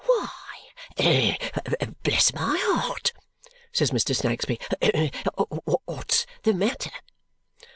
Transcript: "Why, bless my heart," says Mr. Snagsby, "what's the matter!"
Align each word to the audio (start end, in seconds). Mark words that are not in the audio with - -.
"Why, 0.03 0.59
bless 2.03 2.33
my 2.33 2.57
heart," 2.59 3.13
says 3.71 3.91
Mr. 3.91 4.15
Snagsby, 4.15 4.57
"what's 5.85 6.25
the 6.41 6.55
matter!" 6.55 6.89